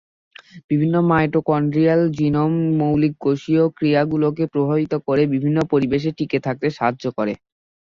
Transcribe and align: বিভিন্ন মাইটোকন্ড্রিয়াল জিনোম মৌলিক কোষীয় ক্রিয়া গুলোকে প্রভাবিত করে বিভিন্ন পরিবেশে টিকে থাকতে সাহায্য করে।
বিভিন্ন 0.69 0.95
মাইটোকন্ড্রিয়াল 1.09 2.01
জিনোম 2.17 2.51
মৌলিক 2.79 3.13
কোষীয় 3.23 3.63
ক্রিয়া 3.77 4.01
গুলোকে 4.11 4.43
প্রভাবিত 4.53 4.93
করে 5.07 5.23
বিভিন্ন 5.33 5.57
পরিবেশে 5.71 6.09
টিকে 6.17 6.37
থাকতে 6.45 6.67
সাহায্য 6.77 7.05
করে। 7.17 7.33